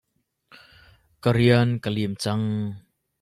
Ka 1.21 1.31
rian 1.37 1.69
ka 1.83 1.89
lim 1.95 2.13
cang. 2.23 2.45